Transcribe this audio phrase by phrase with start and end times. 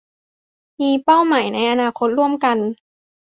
[0.81, 2.57] มีเป้าหมายในอนาคตร่วมกัน